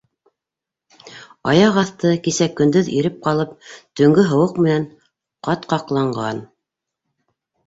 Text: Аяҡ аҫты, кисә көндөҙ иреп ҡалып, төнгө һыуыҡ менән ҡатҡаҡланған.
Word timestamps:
Аяҡ 1.51 1.77
аҫты, 1.81 2.13
кисә 2.27 2.47
көндөҙ 2.61 2.89
иреп 3.01 3.19
ҡалып, 3.27 3.53
төнгө 4.01 4.25
һыуыҡ 4.31 4.59
менән 4.65 4.89
ҡатҡаҡланған. 5.51 6.43